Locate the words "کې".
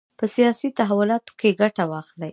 1.39-1.49